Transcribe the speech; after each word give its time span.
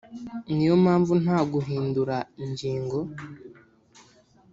ni 0.53 0.63
yo 0.69 0.75
mpamvu 0.83 1.11
nta 1.23 1.37
guhindura 1.53 2.17
ingingo 2.43 2.97